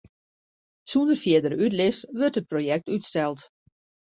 Sûnder 0.91 1.17
fierdere 1.23 1.55
útlis 1.65 1.97
wurdt 2.17 2.39
it 2.39 2.49
projekt 2.51 2.91
útsteld. 2.95 3.39